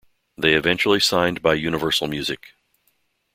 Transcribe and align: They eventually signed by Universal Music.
They 0.35 0.55
eventually 0.55 0.99
signed 0.99 1.43
by 1.43 1.53
Universal 1.53 2.07
Music. 2.07 2.53